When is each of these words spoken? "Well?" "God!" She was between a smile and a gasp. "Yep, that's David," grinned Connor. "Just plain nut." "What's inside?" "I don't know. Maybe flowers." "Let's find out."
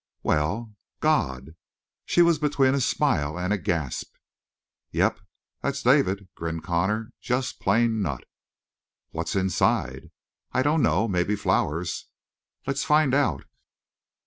"Well?" 0.23 0.73
"God!" 0.99 1.53
She 2.05 2.23
was 2.23 2.39
between 2.39 2.73
a 2.73 2.81
smile 2.81 3.37
and 3.37 3.53
a 3.53 3.57
gasp. 3.59 4.15
"Yep, 4.89 5.19
that's 5.61 5.83
David," 5.83 6.27
grinned 6.33 6.63
Connor. 6.63 7.13
"Just 7.21 7.59
plain 7.59 8.01
nut." 8.01 8.23
"What's 9.11 9.35
inside?" 9.35 10.09
"I 10.53 10.63
don't 10.63 10.81
know. 10.81 11.07
Maybe 11.07 11.35
flowers." 11.35 12.07
"Let's 12.65 12.83
find 12.83 13.13
out." 13.13 13.45